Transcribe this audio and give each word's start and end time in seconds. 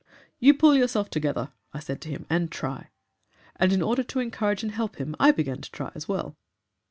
'You 0.39 0.55
pull 0.55 0.73
yourself 0.75 1.11
together,' 1.11 1.51
I 1.75 1.79
said 1.79 2.01
to 2.01 2.09
him, 2.09 2.25
'and 2.27 2.51
try.' 2.51 2.89
And 3.57 3.71
in 3.71 3.83
order 3.83 4.01
to 4.01 4.19
encourage 4.19 4.63
and 4.63 4.71
help 4.71 4.95
him 4.95 5.15
I 5.19 5.29
began 5.29 5.61
to 5.61 5.69
try 5.69 5.91
as 5.93 6.07
well." 6.07 6.35